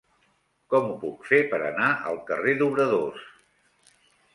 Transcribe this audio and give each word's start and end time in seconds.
Com 0.73 0.87
ho 0.87 0.95
puc 1.03 1.29
fer 1.33 1.39
per 1.53 1.61
anar 1.67 1.93
al 2.15 2.21
carrer 2.33 2.59
d'Obradors? 2.63 3.33